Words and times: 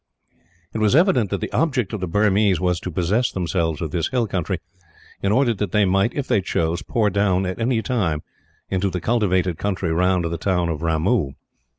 It 0.73 0.79
was 0.79 0.95
evident 0.95 1.29
that 1.29 1.41
the 1.41 1.51
object 1.51 1.93
of 1.93 1.99
the 1.99 2.07
Burmese 2.07 2.59
was 2.59 2.79
to 2.79 2.89
possess 2.89 3.31
themselves 3.31 3.81
of 3.83 3.91
this 3.91 4.07
hill 4.07 4.25
country 4.25 4.57
in 5.21 5.31
order 5.31 5.53
that 5.53 5.73
they 5.73 5.85
might, 5.85 6.15
if 6.15 6.27
they 6.27 6.41
chose, 6.41 6.81
pour 6.81 7.11
down 7.11 7.45
at 7.45 7.61
any 7.61 7.83
time 7.83 8.23
into 8.71 8.89
the 8.89 8.99
cultivated 8.99 9.59
country 9.59 9.91
round 9.91 10.25
the 10.25 10.39
town 10.39 10.69
of 10.69 10.81
Ramoo. 10.81 11.33